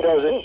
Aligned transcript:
does 0.00 0.24
it. 0.24 0.42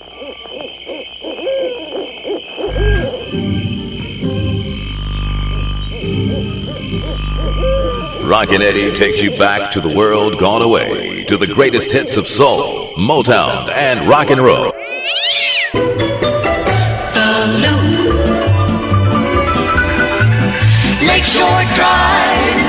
Rockin' 8.28 8.62
Eddie 8.62 8.94
takes 8.94 9.21
you 9.21 9.31
back 9.38 9.71
to 9.71 9.79
the 9.79 9.96
world 9.96 10.38
gone 10.38 10.62
away, 10.62 11.23
to 11.25 11.38
the 11.38 11.47
greatest 11.47 11.91
hits 11.91 12.18
of 12.18 12.28
soul, 12.28 12.89
Motown, 12.96 13.70
and 13.70 14.05
rock 14.10 14.30
and 14.32 14.41
roll. 14.41 14.73
The 17.14 17.38
Loop. 17.64 17.88
Lakeshore 21.07 21.64
Drive. 21.73 22.68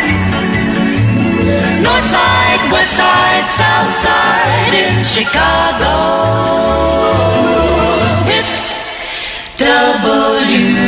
North 1.82 2.04
side, 2.04 2.47
west 2.71 2.96
side, 2.96 3.48
south 3.48 3.95
side 3.95 4.75
in 4.75 5.03
Chicago. 5.03 5.95
It's 8.39 8.79
WLS. 9.59 10.79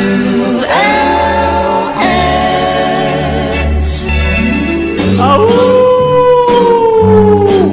Oh, 5.23 5.45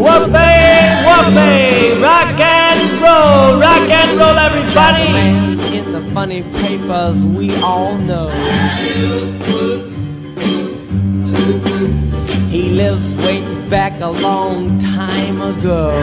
whoopee, 0.03 0.89
whoopee, 1.07 2.03
rock 2.03 2.41
and 2.41 3.01
roll, 3.03 3.61
rock 3.61 3.89
and 3.91 4.19
roll, 4.19 4.39
everybody. 4.39 5.13
Man 5.13 5.59
in 5.73 5.93
the 5.93 6.01
funny 6.13 6.43
papers 6.43 7.25
we 7.25 7.55
all 7.63 7.97
know. 7.99 8.29
He 12.51 12.71
lives 12.71 13.05
way 13.25 13.48
back 13.71 14.01
a 14.01 14.09
long 14.09 14.79
time 14.79 15.43
ago. 15.43 16.03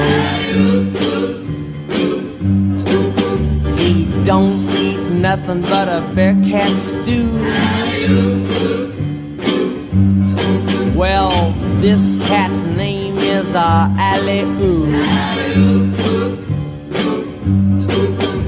He 3.78 4.06
don't 4.24 4.70
eat 4.76 5.00
nothing 5.12 5.62
but 5.64 5.88
a 5.88 6.02
bear 6.14 6.34
cat 6.44 6.70
stew. 6.78 7.28
Well, 10.96 11.52
this 11.82 12.08
cat's 12.28 12.62
name 12.78 13.18
is 13.18 13.56
uh, 13.56 13.88
Alley 13.98 14.42
Oop. 14.42 14.90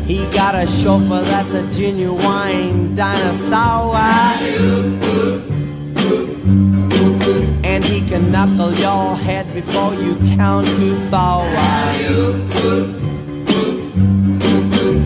He 0.06 0.26
got 0.32 0.54
a 0.54 0.68
chauffeur 0.68 1.24
that's 1.24 1.54
a 1.56 1.64
genuine 1.74 2.94
dinosaur. 2.94 3.98
And 7.78 7.86
he 7.86 8.02
can 8.02 8.32
knuckle 8.32 8.74
your 8.74 9.16
head 9.16 9.54
before 9.54 9.94
you 9.94 10.16
count 10.36 10.66
to 10.66 10.96
four. 11.12 11.46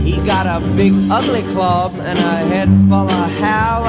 He 0.05 0.15
got 0.25 0.45
a 0.47 0.65
big 0.77 0.93
ugly 1.11 1.41
club 1.51 1.93
and 1.99 2.17
a 2.17 2.37
head 2.47 2.69
full 2.87 3.11
of 3.11 3.31
hair. 3.41 3.81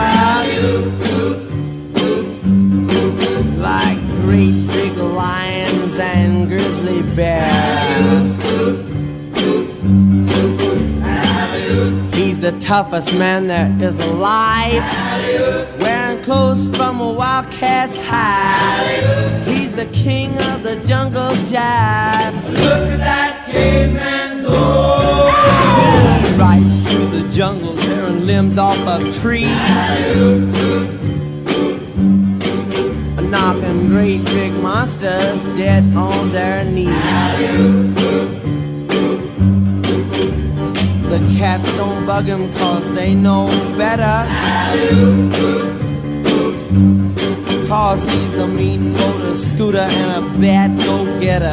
Like 3.57 4.01
great 4.25 4.67
big 4.73 4.97
lions 4.97 5.97
and 6.01 6.49
grizzly 6.49 7.03
bears. 7.15 8.43
He's 12.17 12.41
the 12.41 12.51
toughest 12.59 13.17
man 13.17 13.47
there 13.47 13.73
is 13.81 14.01
alive. 14.01 14.83
Wearing 15.81 16.21
clothes 16.23 16.67
a 17.03 17.15
wildcat's 17.15 18.01
hide. 18.07 19.43
He's 19.47 19.73
the 19.73 19.87
king 19.87 20.31
of 20.51 20.63
the 20.63 20.77
jungle 20.87 21.33
jive. 21.51 22.35
Look 22.49 22.89
at 22.93 22.99
that 22.99 23.47
caveman 23.47 24.43
go. 24.43 25.31
He 26.27 26.35
rides 26.37 26.75
through 26.87 27.09
the 27.09 27.29
jungle, 27.33 27.77
tearing 27.77 28.27
limbs 28.27 28.59
off 28.59 28.79
of 28.87 29.03
trees. 29.21 29.65
Knocking 33.33 33.89
great 33.89 34.23
big 34.27 34.53
monsters 34.63 35.43
dead 35.57 35.85
on 35.97 36.33
their 36.33 36.65
knees. 36.65 36.87
The 41.09 41.19
cats 41.39 41.77
don't 41.77 42.05
bug 42.05 42.27
him 42.27 42.53
cause 42.55 42.95
they 42.95 43.15
know 43.15 43.47
better. 43.79 44.29
Cause 47.73 48.05
he's 48.05 48.37
a 48.37 48.47
mean 48.47 48.93
motor 48.93 49.35
scooter 49.35 49.79
and 49.79 50.23
a 50.23 50.39
bad 50.39 50.77
go 50.81 51.07
getter. 51.19 51.49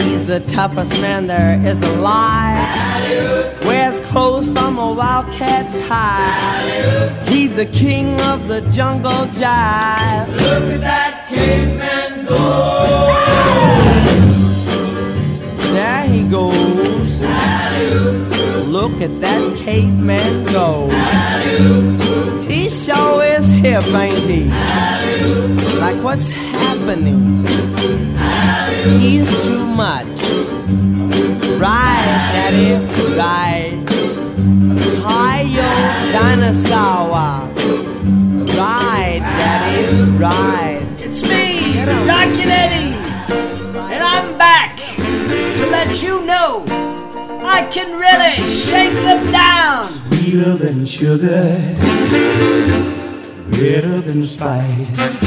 He's 0.00 0.28
the 0.28 0.38
toughest 0.46 1.00
man 1.00 1.26
there 1.26 1.60
is 1.66 1.82
alive. 1.82 2.76
Wears 3.64 3.98
clothes 4.06 4.52
from 4.52 4.78
a 4.78 4.94
wildcat's 4.94 5.76
hide. 5.88 7.28
He's 7.28 7.56
the 7.56 7.66
king 7.66 8.20
of 8.20 8.46
the 8.46 8.60
jungle 8.70 9.26
jive. 9.34 10.28
Look 10.28 10.74
at 10.74 10.80
that 10.82 11.26
caveman 11.28 12.24
go. 12.24 12.38
There 15.72 16.06
he 16.06 16.22
goes. 16.22 18.41
Look 18.72 19.02
at 19.02 19.20
that 19.20 19.54
caveman 19.54 20.46
go. 20.46 20.88
He 22.40 22.70
sure 22.70 23.22
is 23.22 23.46
hip, 23.60 23.84
ain't 23.92 24.14
he? 24.14 24.44
Like 25.78 26.02
what's 26.02 26.30
happening? 26.30 27.44
He's 28.98 29.28
too 29.44 29.66
much. 29.66 30.06
Right, 31.60 32.30
daddy, 32.32 32.72
right. 33.14 33.76
Hi-yo, 35.04 35.68
dinosaur. 36.10 37.44
Right, 38.56 39.20
daddy, 39.20 40.12
right. 40.12 40.82
It's 40.98 41.22
me, 41.24 41.78
Rockin' 42.08 42.48
Eddie, 42.48 42.96
and 43.92 44.02
I'm 44.02 44.38
back 44.38 44.78
to 44.78 45.66
let 45.70 46.02
you 46.02 46.24
know 46.24 46.91
I 47.44 47.66
can 47.70 47.98
really 47.98 48.44
shake 48.46 48.92
them 48.92 49.32
down. 49.32 49.88
Sweeter 49.88 50.54
than 50.54 50.86
sugar, 50.86 51.58
better 53.50 54.00
than 54.00 54.26
spice. 54.26 55.18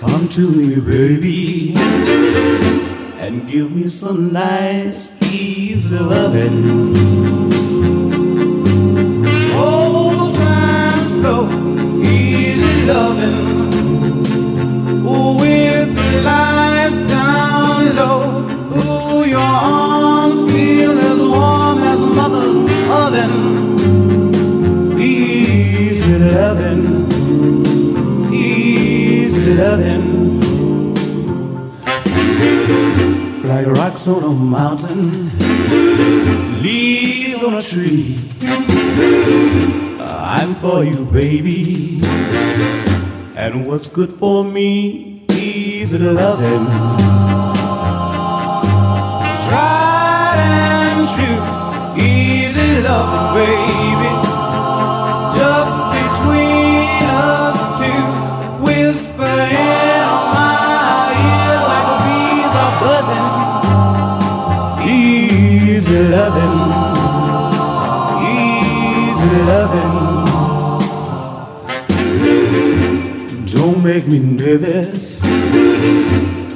Come 0.00 0.28
to 0.30 0.50
me, 0.50 0.80
baby, 0.80 1.74
and 3.18 3.46
give 3.48 3.70
me 3.70 3.88
some 3.88 4.32
nice, 4.32 5.12
easy 5.22 5.94
loving. 5.94 6.96
Old 9.54 10.34
time 10.34 11.08
slow, 11.10 11.48
easy 12.02 12.86
loving. 12.86 13.55
On 34.08 34.22
a 34.22 34.28
mountain, 34.30 35.30
leaves 36.62 37.42
on 37.42 37.54
a 37.54 37.62
tree. 37.62 38.16
I'm 40.00 40.54
for 40.56 40.84
you, 40.84 41.04
baby. 41.06 42.00
And 43.34 43.66
what's 43.66 43.88
good 43.88 44.12
for 44.12 44.44
me, 44.44 45.24
is 45.30 45.92
loving. 45.92 46.66
Tried 49.46 50.38
and 50.38 51.08
true, 51.14 52.04
easy 52.04 52.82
loving, 52.82 53.34
baby. 53.34 53.95
Make 74.06 74.20
me 74.22 74.36
nervous, 74.36 75.20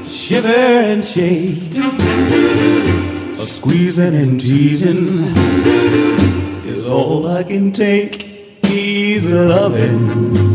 shiver 0.09 0.49
and 0.49 1.05
shake. 1.05 1.75
A 3.35 3.47
squeezing 3.47 4.15
and 4.15 4.41
teasing 4.41 5.35
is 6.65 6.87
all 6.87 7.27
I 7.27 7.43
can 7.43 7.73
take. 7.73 8.27
Easy 8.65 9.33
loving. 9.33 10.50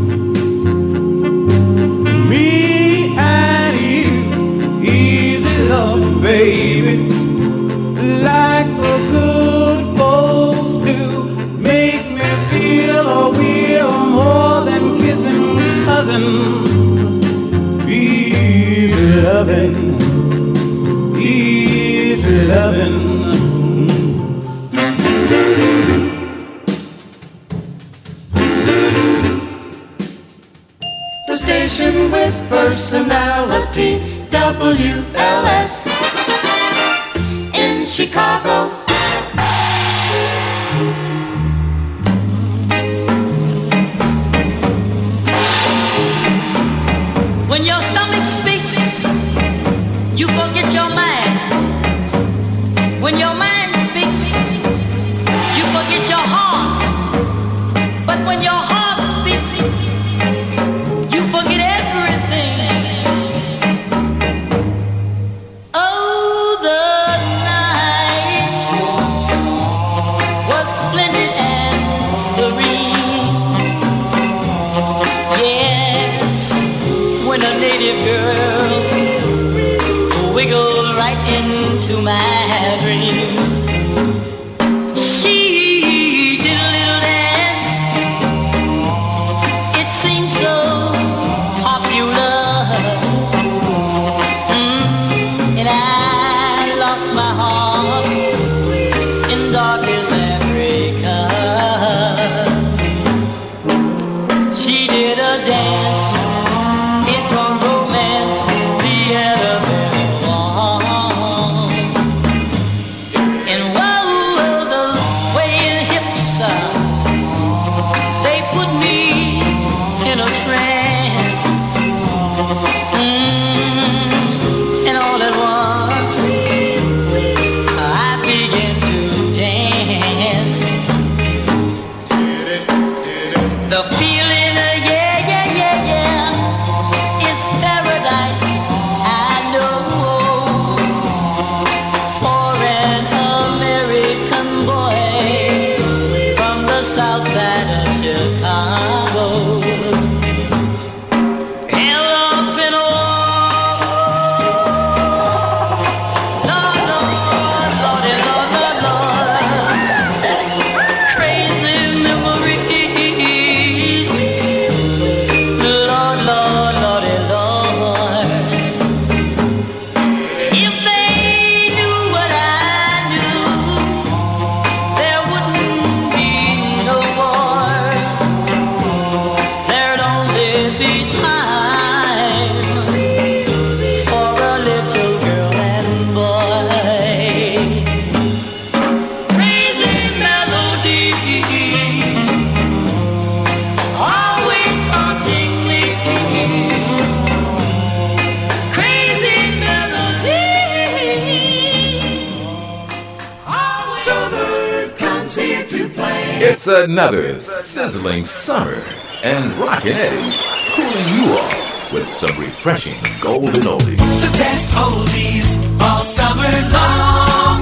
another 206.95 207.41
sizzling 207.41 208.23
summer 208.23 208.81
and 209.21 209.51
rockin' 209.57 209.91
Eddie's 209.91 210.41
cooling 210.73 211.09
you 211.13 211.33
off 211.33 211.91
with 211.91 212.07
some 212.13 212.39
refreshing 212.39 212.95
golden 213.19 213.63
oldies. 213.63 213.97
The 213.97 214.37
best 214.37 214.73
oldies 214.73 215.57
all 215.81 216.05
summer 216.05 216.53
long. 216.71 217.61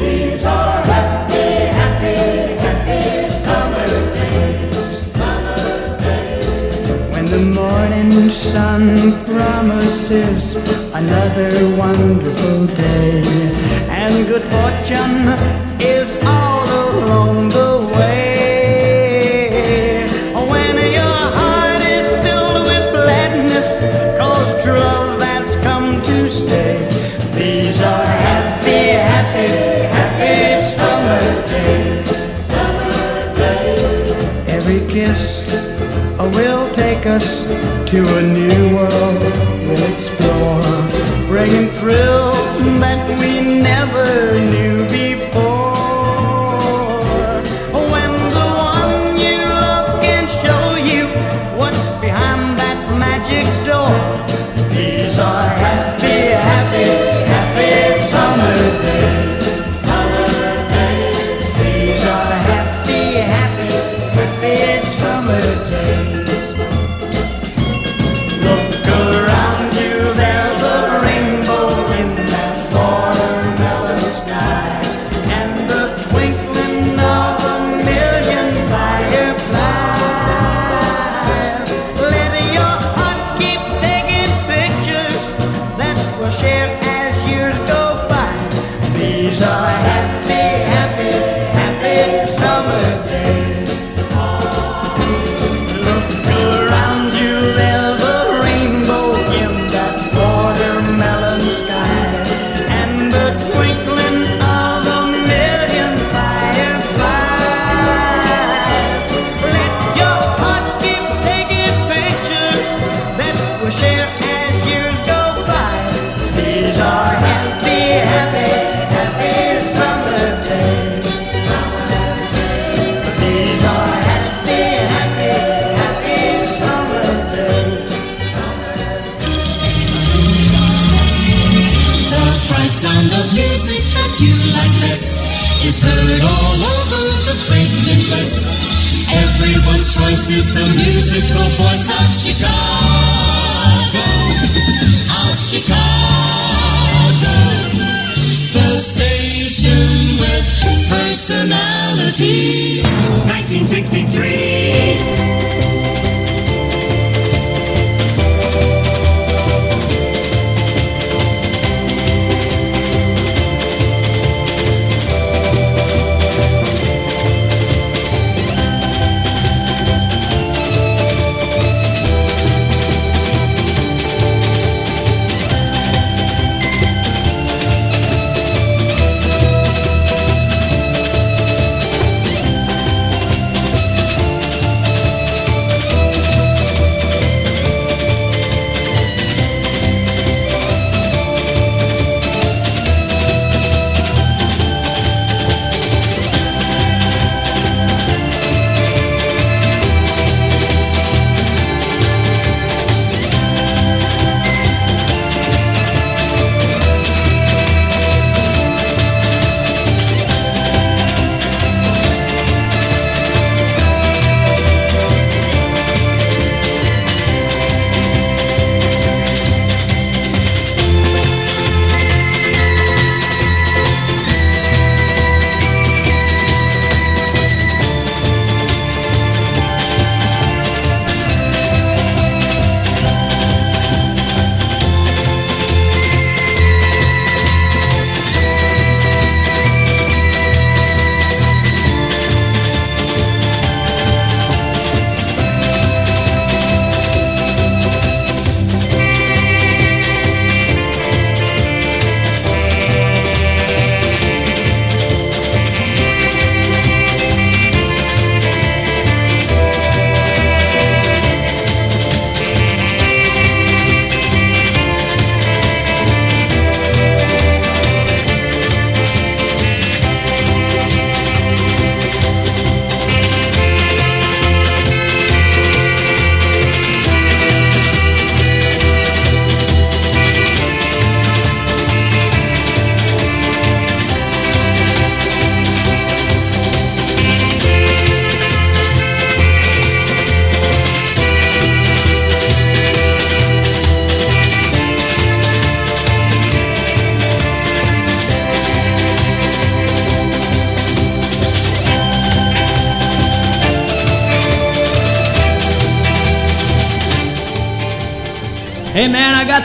These 0.00 0.44
are 0.44 0.82
happy, 0.82 1.50
happy, 1.78 2.16
happy 2.64 3.30
summer 3.44 3.86
summer 5.14 6.00
days. 6.00 7.12
When 7.12 7.26
the 7.26 7.38
morning 7.38 8.30
sun 8.30 9.12
promises 9.26 10.56
another 10.92 11.76
wonderful 11.76 12.66
day 12.66 13.71
and 14.14 14.26
good 14.26 14.42
fortune 14.42 15.28
is 15.80 16.14
all 16.24 16.64
along 16.88 17.48
the 17.48 17.70
way. 17.96 20.04
When 20.52 20.76
your 21.00 21.20
heart 21.38 21.80
is 21.96 22.06
filled 22.24 22.62
with 22.70 22.84
gladness, 22.92 23.68
cause 24.18 24.50
true 24.62 24.78
love 24.78 25.20
has 25.22 25.48
come 25.66 26.02
to 26.02 26.28
stay. 26.28 26.76
These 27.34 27.80
are 27.80 28.04
happy, 28.28 28.82
happy, 29.12 29.50
happy 29.96 30.36
summer 30.76 31.22
days. 31.52 32.08
Summer 32.52 33.34
days. 33.40 34.10
Every 34.56 34.80
kiss 34.94 35.22
will 36.36 36.66
take 36.72 37.06
us 37.06 37.26
to 37.90 37.98
a 38.18 38.22
new 38.22 38.61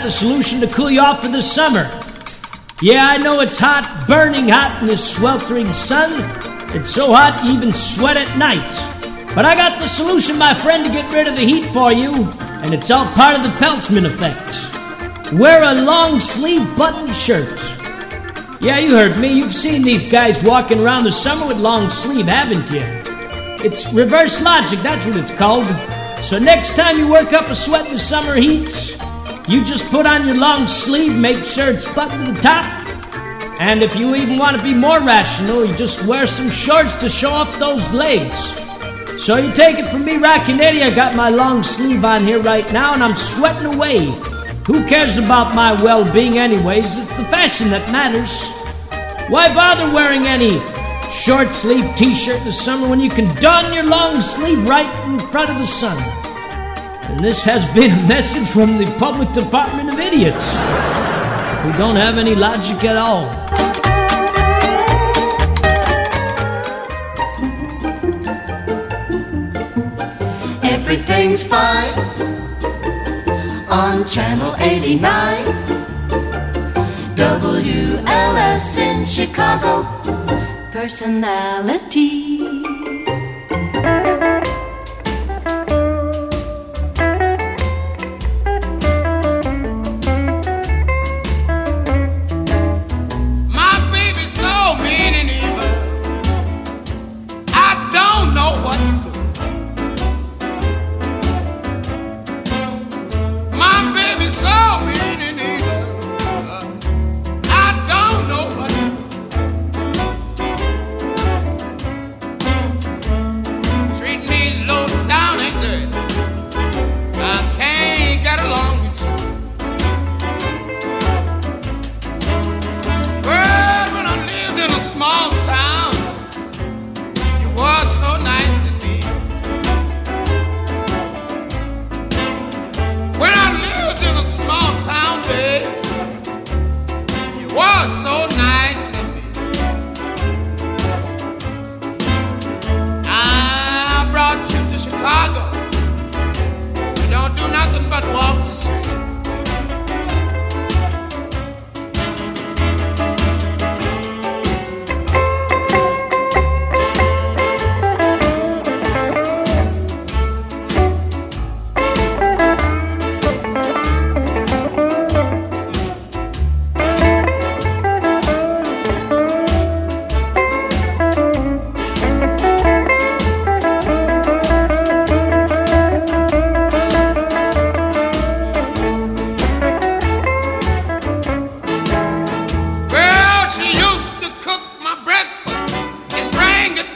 the 0.08 0.12
solution 0.12 0.62
to 0.62 0.68
cool 0.68 0.90
you 0.90 1.02
off 1.02 1.22
for 1.22 1.28
the 1.28 1.42
summer. 1.42 1.84
Yeah, 2.82 3.10
I 3.10 3.18
know 3.18 3.42
it's 3.42 3.60
hot, 3.60 4.06
burning 4.08 4.48
hot 4.48 4.80
in 4.80 4.86
this 4.86 5.16
sweltering 5.16 5.74
sun. 5.74 6.14
It's 6.74 6.90
so 6.90 7.14
hot 7.14 7.44
you 7.44 7.52
even 7.52 7.74
sweat 7.74 8.16
at 8.16 8.38
night. 8.38 8.72
But 9.36 9.44
I 9.44 9.54
got 9.54 9.80
the 9.80 9.88
solution, 9.90 10.38
my 10.38 10.54
friend, 10.54 10.86
to 10.86 10.92
get 10.94 11.12
rid 11.12 11.28
of 11.28 11.36
the 11.36 11.42
heat 11.42 11.66
for 11.74 11.92
you, 11.92 12.14
and 12.64 12.74
it's 12.74 12.90
all 12.90 13.06
part 13.16 13.36
of 13.36 13.44
the 13.44 13.50
Peltzman 13.60 14.06
effect. 14.06 15.34
Wear 15.34 15.64
a 15.64 15.74
long 15.74 16.22
sleeve 16.22 16.66
button 16.78 17.14
shirt. 17.14 17.60
Yeah, 18.62 18.78
you 18.78 18.92
heard 18.92 19.20
me. 19.20 19.34
You've 19.34 19.54
seen 19.54 19.82
these 19.82 20.10
guys 20.10 20.42
walking 20.42 20.80
around 20.80 21.04
the 21.04 21.12
summer 21.12 21.48
with 21.48 21.58
long 21.58 21.90
sleeve, 21.90 22.28
haven't 22.28 22.72
you? 22.72 22.82
It's 23.62 23.92
reverse 23.92 24.42
logic, 24.42 24.80
that's 24.80 25.06
what 25.06 25.18
it's 25.18 25.36
called. 25.36 25.68
So 26.24 26.40
next 26.40 26.78
time 26.78 26.98
you 26.98 27.10
work 27.10 27.34
up 27.34 27.50
a 27.50 27.56
sweat 27.56 27.88
in 27.88 27.92
the 27.92 28.00
summer 28.00 28.36
heat, 28.36 28.97
you 29.48 29.64
just 29.64 29.86
put 29.86 30.06
on 30.06 30.28
your 30.28 30.38
long 30.38 30.68
sleeve, 30.68 31.16
make 31.16 31.44
sure 31.46 31.70
it's 31.70 31.88
buttoned 31.96 32.26
to 32.26 32.32
the 32.34 32.42
top. 32.42 32.66
And 33.60 33.82
if 33.82 33.96
you 33.96 34.14
even 34.16 34.38
want 34.38 34.58
to 34.58 34.64
be 34.64 34.74
more 34.74 35.00
rational, 35.00 35.66
you 35.66 35.74
just 35.76 36.06
wear 36.06 36.28
some 36.28 36.50
shorts 36.50 36.96
to 36.98 37.10
show 37.10 37.30
off 37.32 37.58
those 37.58 37.90
legs. 37.92 38.38
So 39.24 39.38
you 39.38 39.52
take 39.54 39.80
it 39.80 39.88
from 39.88 40.06
me, 40.06 40.18
Rockin' 40.18 40.60
Eddie, 40.60 40.84
I 40.84 40.94
got 40.94 41.16
my 41.16 41.30
long 41.30 41.64
sleeve 41.64 42.06
on 42.06 42.24
here 42.24 42.42
right 42.42 42.72
now 42.72 42.94
and 42.94 43.04
I'm 43.04 43.16
sweating 43.16 43.74
away. 43.74 44.06
Who 44.68 44.86
cares 44.86 45.18
about 45.18 45.56
my 45.56 45.82
well 45.82 46.04
being, 46.14 46.38
anyways? 46.38 46.98
It's 46.98 47.10
the 47.12 47.26
fashion 47.26 47.70
that 47.70 47.90
matters. 47.92 48.44
Why 49.32 49.54
bother 49.54 49.92
wearing 49.92 50.28
any 50.28 50.60
short 51.10 51.52
sleeve 51.52 51.90
t 51.96 52.16
shirt 52.16 52.40
in 52.40 52.46
the 52.46 52.52
summer 52.52 52.88
when 52.90 53.00
you 53.00 53.10
can 53.10 53.34
don 53.42 53.74
your 53.74 53.86
long 53.86 54.22
sleeve 54.22 54.68
right 54.68 54.88
in 55.08 55.20
front 55.20 55.50
of 55.50 55.58
the 55.58 55.66
sun? 55.66 56.17
And 57.10 57.20
this 57.22 57.42
has 57.44 57.66
been 57.74 57.92
a 57.92 58.08
message 58.08 58.48
from 58.50 58.78
the 58.78 58.86
Public 58.98 59.32
Department 59.32 59.94
of 59.94 60.00
Idiots 60.00 60.52
We 61.66 61.72
don't 61.78 61.96
have 61.96 62.18
any 62.18 62.36
logic 62.36 62.84
at 62.84 62.98
all. 62.98 63.26
Everything's 70.62 71.48
fine 71.48 71.94
on 73.70 74.06
Channel 74.06 74.56
89. 74.60 75.46
WLS 77.16 78.78
in 78.78 79.06
Chicago. 79.06 79.84
Personality. 80.72 82.18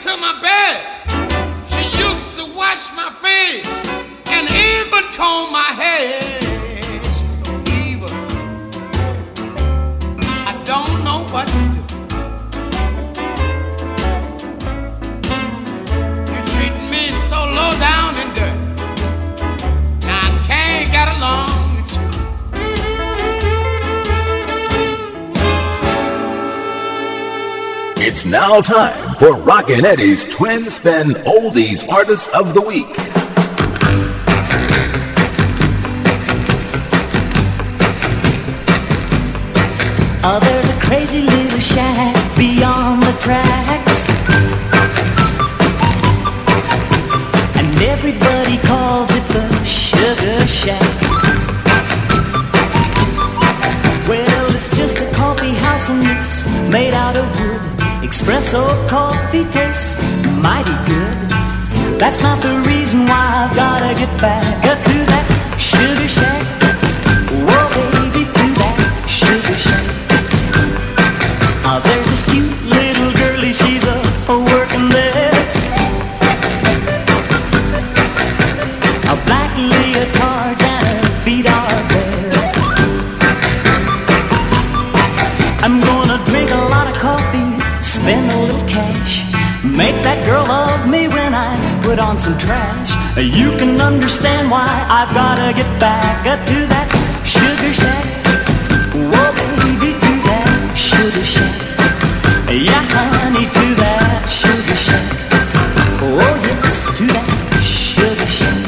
To 0.02 0.16
my 0.16 0.34
bed. 0.42 0.82
She 1.70 1.82
used 1.96 2.34
to 2.34 2.44
wash 2.56 2.92
my 2.96 3.08
face 3.08 3.66
and 4.26 4.48
even 4.50 5.04
comb 5.12 5.52
my 5.52 5.70
hair. 5.82 6.20
She's 7.04 7.38
so 7.38 7.50
evil. 7.84 8.10
I 10.50 10.52
don't 10.64 11.04
know 11.04 11.20
what 11.30 11.46
to 11.46 11.62
do. 11.74 11.80
You 16.32 16.38
treating 16.52 16.88
me 16.90 17.04
so 17.30 17.38
low 17.58 17.72
down 17.78 18.16
and 18.22 18.30
dirty. 18.34 18.58
Now 20.04 20.18
I 20.18 20.30
can't 20.48 20.90
get 20.90 21.06
along 21.16 21.76
with 21.76 21.90
you. 28.00 28.04
It's 28.04 28.24
now 28.24 28.60
time 28.60 29.11
for 29.22 29.36
Rockin' 29.36 29.84
Eddie's 29.84 30.24
Twin 30.24 30.68
Spin 30.68 31.10
Oldies 31.22 31.88
Artists 31.88 32.26
of 32.34 32.54
the 32.54 32.60
Week. 32.60 32.88
Oh, 40.24 40.40
there's 40.42 40.68
a 40.68 40.80
crazy 40.80 41.22
little 41.22 41.60
shack 41.60 42.16
beyond 42.36 43.02
the 43.02 43.16
tracks. 43.20 44.08
And 47.56 47.80
everybody 47.80 48.58
calls 48.66 49.08
it 49.14 49.22
the 49.28 49.64
Sugar 49.64 50.48
Shack. 50.48 51.00
Well, 54.08 54.56
it's 54.56 54.76
just 54.76 54.98
a 54.98 55.08
coffee 55.14 55.54
house 55.54 55.90
and 55.90 56.02
it's 56.06 56.44
made 56.72 56.92
out 56.92 57.16
of 57.16 57.40
wood. 57.40 57.71
Espresso 58.12 58.62
coffee 58.90 59.46
tastes 59.46 59.96
mighty 60.36 60.76
good. 60.84 61.16
That's 61.98 62.20
not 62.20 62.42
the 62.42 62.60
reason 62.68 63.06
why 63.06 63.46
I've 63.48 63.56
gotta 63.56 63.94
get 63.94 64.12
back 64.20 64.44
up 64.66 64.78
to 64.84 64.98
that 65.12 65.26
Sugar 65.58 66.08
Shack. 66.16 66.44
Whoa, 67.48 67.68
baby, 67.92 68.26
to 68.26 68.46
that 68.60 69.08
Sugar 69.08 69.56
Shack. 69.56 69.91
On 92.12 92.18
some 92.18 92.36
trash. 92.36 92.92
You 93.16 93.48
can 93.56 93.80
understand 93.80 94.50
why 94.50 94.68
I've 94.98 95.12
gotta 95.14 95.48
get 95.54 95.70
back 95.80 96.26
up 96.26 96.40
to 96.50 96.58
that 96.72 96.88
sugar 97.24 97.72
shack. 97.80 98.06
Whoa, 99.12 99.28
baby, 99.40 99.90
to 100.04 100.12
that 100.28 100.76
sugar 100.76 101.24
shack. 101.34 101.56
Yeah, 102.68 102.84
honey, 102.92 103.46
to 103.56 103.66
that 103.82 104.28
sugar 104.28 104.78
shack. 104.86 105.08
Oh, 106.04 106.34
yes, 106.48 106.72
to 106.98 107.04
that 107.16 107.28
sugar 107.64 108.30
shack. 108.38 108.60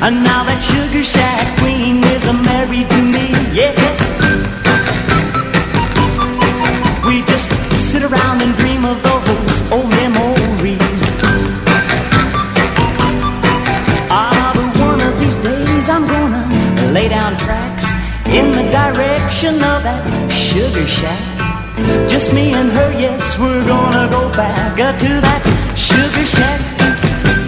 And 0.00 0.24
now 0.24 0.44
that 0.48 0.60
sugar 0.70 1.04
shack 1.04 1.58
queen 1.58 2.02
is 2.14 2.24
married 2.48 2.88
to 2.88 3.02
me, 3.02 3.26
yeah. 3.52 3.85
Sugar 20.76 20.86
shack. 20.86 22.08
Just 22.08 22.32
me 22.32 22.52
and 22.52 22.70
her, 22.70 22.92
yes, 22.92 23.38
we're 23.38 23.66
gonna 23.66 24.10
go 24.10 24.28
back 24.32 24.78
up 24.78 24.98
to 24.98 25.08
that 25.08 25.42
sugar 25.74 26.26
shack. 26.26 26.60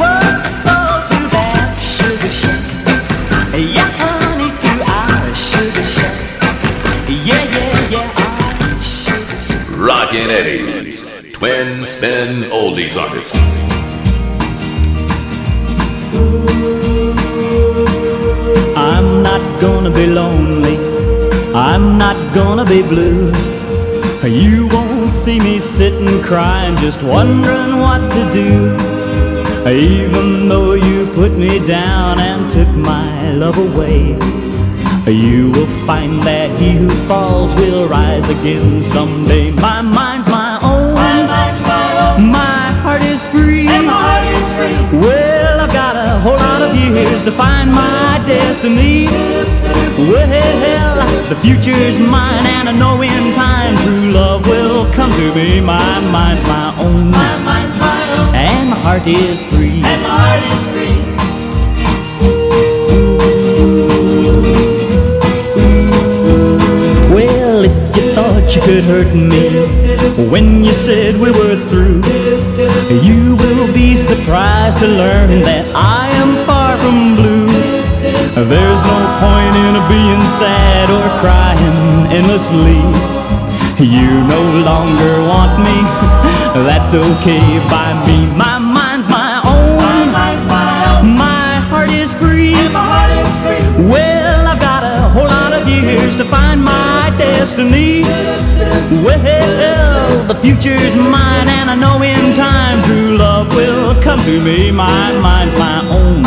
Whoa, 0.00 0.20
whoa, 0.66 1.06
to 1.10 1.20
that 1.36 1.76
sugar 1.76 2.32
shack. 2.32 2.62
Yeah, 3.54 3.90
honey, 4.00 4.50
to 4.64 4.72
our 5.00 5.34
sugar 5.34 5.86
shack. 5.96 6.16
Yeah, 7.08 7.44
yeah, 7.56 7.94
yeah, 7.94 8.24
our 8.24 8.82
sugar 8.82 9.40
shack. 9.42 9.66
Rockin' 9.76 10.30
Eddie's 10.30 11.04
Twin 11.32 11.84
Spin 11.84 12.44
Oldies 12.50 12.96
Artists. 12.96 13.36
I'm 18.76 19.22
not 19.22 19.60
gonna 19.60 19.90
be 19.90 20.06
lonely. 20.06 20.87
I'm 21.54 21.98
not 21.98 22.34
gonna 22.34 22.64
be 22.64 22.82
blue. 22.82 23.32
You 24.22 24.68
won't 24.68 25.10
see 25.10 25.38
me 25.40 25.58
sitting 25.58 26.22
crying, 26.22 26.76
just 26.76 27.02
wondering 27.02 27.80
what 27.80 28.00
to 28.12 28.30
do. 28.32 28.76
Even 29.68 30.48
though 30.48 30.74
you 30.74 31.06
put 31.14 31.32
me 31.32 31.64
down 31.64 32.18
and 32.18 32.50
took 32.50 32.68
my 32.68 33.32
love 33.32 33.56
away, 33.56 34.16
you 35.10 35.50
will 35.52 35.86
find 35.86 36.22
that 36.22 36.50
he 36.60 36.72
who 36.72 36.90
falls 37.06 37.54
will 37.54 37.88
rise 37.88 38.28
again 38.28 38.82
someday. 38.82 39.50
My 39.50 39.80
years 46.98 47.24
to 47.24 47.32
find 47.32 47.70
my 47.72 48.22
destiny. 48.26 49.06
Well, 50.10 50.96
the 51.28 51.36
future's 51.36 51.98
mine, 51.98 52.46
and 52.56 52.68
I 52.68 52.72
know 52.72 53.00
in 53.02 53.32
time 53.34 53.76
true 53.84 54.10
love 54.10 54.46
will 54.46 54.90
come 54.92 55.12
to 55.12 55.34
me. 55.34 55.60
My 55.60 56.00
mind's 56.10 56.44
my 56.44 56.74
own. 56.84 57.10
My 57.10 57.34
mind's 57.48 57.78
my 57.78 58.00
own. 58.18 58.34
And 58.34 58.70
my 58.70 58.78
heart 58.86 59.06
is 59.06 59.44
free. 59.46 59.82
And 59.90 60.02
my 60.02 60.12
heart 60.18 60.42
is 60.50 60.62
free. 60.72 60.96
Well, 67.16 67.64
if 67.64 67.96
you 67.96 68.04
thought 68.16 68.46
you 68.54 68.62
could 68.62 68.84
hurt 68.84 69.14
me 69.14 69.44
when 70.30 70.64
you 70.64 70.72
said 70.72 71.16
we 71.16 71.30
were 71.30 71.56
through, 71.70 72.02
you 73.08 73.36
will 73.36 73.72
be 73.72 73.94
surprised 73.94 74.78
to 74.80 74.86
learn 74.86 75.42
that 75.42 75.64
I 75.74 76.08
am 76.22 76.46
far 76.46 76.67
from 76.88 77.16
blue. 77.16 77.46
There's 78.52 78.82
no 78.92 78.98
point 79.24 79.54
in 79.64 79.74
being 79.92 80.22
sad 80.40 80.86
or 80.98 81.06
crying 81.20 81.80
endlessly. 82.18 82.80
You 83.94 84.10
no 84.36 84.42
longer 84.68 85.12
want 85.32 85.54
me, 85.66 85.78
that's 86.68 86.94
okay 86.94 87.46
by 87.74 87.88
me. 88.06 88.18
My 88.44 88.58
mind's 88.58 89.08
my 89.08 89.32
own, 89.54 89.76
my 91.24 91.50
heart 91.70 91.90
is 91.90 92.14
free. 92.14 92.54
Well, 93.92 94.46
I've 94.52 94.60
got 94.60 94.82
a 94.82 95.08
whole 95.14 95.30
lot 95.38 95.52
of 95.52 95.68
years 95.68 96.16
to 96.16 96.24
find 96.24 96.58
my 96.64 96.77
destiny. 97.18 98.02
Well, 99.04 100.24
the 100.26 100.34
future's 100.34 100.96
mine, 100.96 101.48
and 101.48 101.68
I 101.70 101.74
know 101.74 102.02
in 102.02 102.34
time 102.34 102.82
true 102.84 103.16
love 103.16 103.54
will 103.54 104.00
come 104.02 104.20
to 104.22 104.40
me. 104.40 104.70
My 104.70 105.12
mind's 105.20 105.54
my 105.54 105.80
own, 105.88 106.24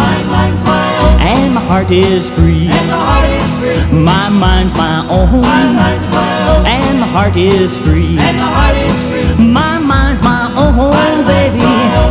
and 1.20 1.54
my 1.56 1.62
heart 1.62 1.92
is 1.92 2.30
free. 2.30 2.68
My 3.92 4.30
mind's 4.30 4.74
my 4.76 5.06
own, 5.10 5.46
and 6.66 7.00
my 7.00 7.08
heart 7.08 7.36
is 7.36 7.78
free. 7.78 8.16
My 9.38 9.80
mind's 9.80 10.22
my 10.22 10.52
own, 10.56 11.26
baby, 11.26 11.62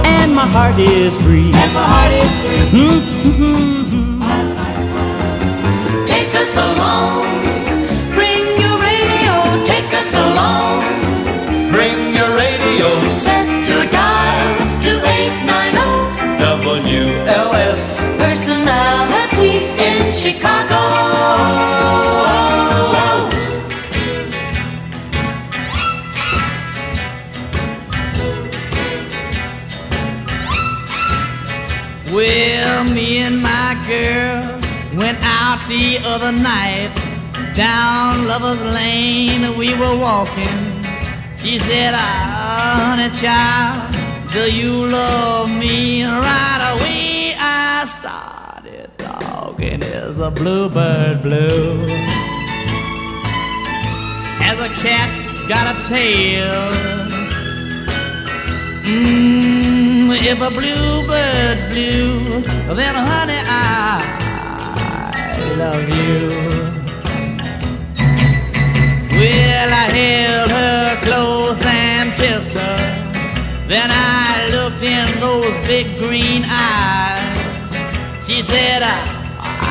and 0.06 0.34
my 0.34 0.46
heart 0.46 0.78
is 0.78 1.16
free. 1.18 1.52
And 1.54 1.72
my 1.72 1.86
heart 1.92 2.12
is 2.12 2.32
free. 2.44 2.80
Mm-hmm. 2.80 3.79
Chicago. 20.20 20.76
Well, 32.12 32.84
me 32.84 33.22
and 33.22 33.40
my 33.40 33.74
girl 33.88 34.60
went 34.94 35.16
out 35.22 35.66
the 35.68 36.00
other 36.04 36.32
night 36.32 36.92
down 37.56 38.26
Lover's 38.26 38.60
Lane. 38.60 39.56
We 39.56 39.72
were 39.72 39.96
walking. 39.96 40.84
She 41.34 41.58
said, 41.60 41.94
ah, 41.94 42.94
honey 42.94 43.08
child, 43.16 43.94
do 44.34 44.54
you 44.54 44.84
love 44.84 45.48
me? 45.48 46.04
Right 46.04 46.59
talking 49.60 49.82
as 49.82 50.18
a 50.18 50.30
bluebird 50.30 51.22
blue. 51.22 51.84
As 54.42 54.58
a 54.58 54.68
cat 54.82 55.10
got 55.48 55.74
a 55.74 55.88
tail. 55.88 56.72
Mm, 58.84 60.10
if 60.22 60.40
a 60.40 60.50
bluebird's 60.50 61.62
blue, 61.72 62.40
then 62.74 62.94
honey, 62.94 63.40
I, 63.44 64.02
I 65.34 65.54
love 65.54 65.88
you. 65.88 66.30
Well, 69.18 69.72
I 69.72 69.86
held 69.98 70.50
her 70.50 71.00
close 71.02 71.60
and 71.62 72.12
kissed 72.14 72.52
her. 72.54 72.78
Then 73.68 73.90
I 73.90 74.48
looked 74.50 74.82
in 74.82 75.20
those 75.20 75.54
big 75.66 75.98
green 75.98 76.44
eyes. 76.46 78.26
She 78.26 78.42
said, 78.42 78.82
"Ah, 78.82 79.09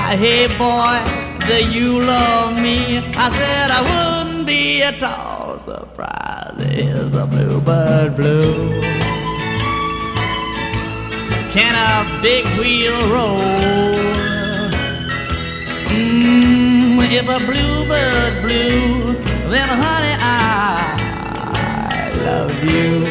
Hey 0.10 0.48
boy, 0.58 0.98
do 1.45 1.69
you 1.69 2.02
love 2.02 2.60
me? 2.60 2.98
I 2.98 3.30
said, 3.30 3.69
I 3.69 3.82
wouldn't 3.89 4.48
be 4.48 4.82
at 4.82 5.04
all 5.04 5.60
surprised. 5.60 6.60
Is 6.62 7.13
a 7.13 7.28
bluebird 7.28 8.15
blue? 8.15 8.82
Can 11.54 11.76
a 11.76 12.22
big 12.24 12.43
wheel 12.58 13.08
roll? 13.13 13.38
Mm, 15.93 16.98
if 17.12 17.30
a 17.30 17.39
bluebird's 17.45 18.41
blue, 18.41 19.13
then 19.52 19.69
honey, 19.69 20.15
I 20.19 20.89
love 22.26 22.63
you. 22.63 23.09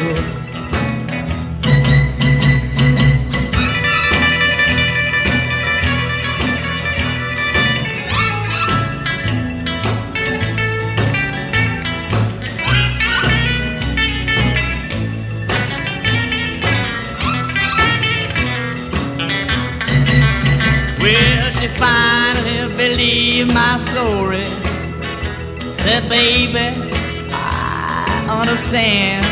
Believed 23.39 23.53
my 23.53 23.77
story. 23.77 24.45
Said, 25.83 26.09
baby, 26.09 26.75
I 27.31 28.41
understand. 28.41 29.25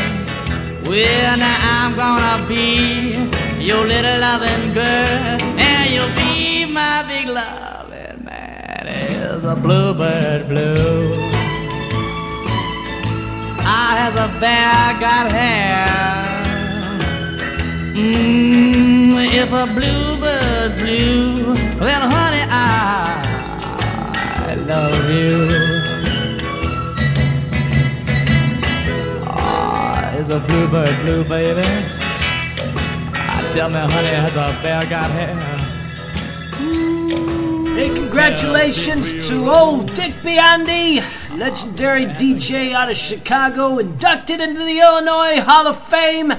Well, 0.87 1.37
now 1.37 1.57
I'm 1.75 1.95
gonna 1.95 2.47
be 2.47 3.29
your 3.61 3.85
little 3.85 4.19
loving 4.19 4.73
girl, 4.73 5.41
and 5.59 5.89
you'll 5.93 6.15
be 6.15 6.65
my 6.71 7.03
big 7.03 7.27
loving 7.27 8.23
man. 8.23 8.87
Is 8.87 9.43
a 9.43 9.55
bluebird 9.55 10.47
blue. 10.47 11.13
I 13.59 13.87
has 14.01 14.15
a 14.15 14.29
bear 14.39 14.99
got 15.01 15.29
hair. 15.31 16.07
Mm, 17.95 19.17
if 19.41 19.51
a 19.51 19.65
bluebird's 19.75 20.75
blue, 20.75 21.55
then 21.79 22.01
honey, 22.01 22.43
I 22.49 23.16
love 24.67 25.09
you. 25.09 25.47
Ah, 29.25 30.13
is 30.15 30.29
a 30.29 30.39
bluebird 30.41 30.99
blue, 31.01 31.23
baby? 31.23 31.67
Ah, 33.15 33.49
tell 33.53 33.69
me, 33.69 33.77
honey, 33.77 34.07
has 34.07 34.33
a 34.33 34.61
bear 34.61 34.85
got 34.85 35.09
hair? 35.11 35.35
Hey, 37.77 37.93
congratulations 37.93 39.27
to 39.29 39.49
old 39.49 39.93
Dick 39.93 40.11
Biondi, 40.23 41.01
legendary 41.37 42.05
DJ 42.05 42.73
out 42.73 42.89
of 42.91 42.97
Chicago, 42.97 43.77
inducted 43.77 44.41
into 44.41 44.65
the 44.65 44.79
Illinois 44.79 45.39
Hall 45.39 45.67
of 45.67 45.81
Fame. 45.81 46.33